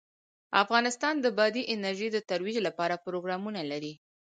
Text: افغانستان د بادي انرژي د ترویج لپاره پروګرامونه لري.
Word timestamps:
افغانستان 0.63 1.15
د 1.19 1.25
بادي 1.37 1.63
انرژي 1.75 2.07
د 2.11 2.17
ترویج 2.29 2.57
لپاره 2.67 3.01
پروګرامونه 3.05 3.61
لري. 3.71 3.93